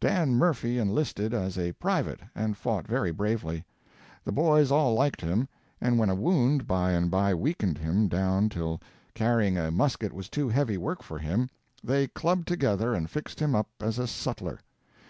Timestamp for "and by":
6.92-7.34